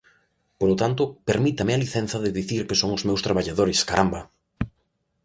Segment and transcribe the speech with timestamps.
[0.59, 4.21] Polo tanto, ¡permítame a licenza de dicir que son os meus traballadores, caramba!